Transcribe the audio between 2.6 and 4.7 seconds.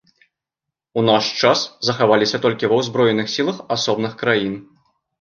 ва узброеных сілах асобных краін.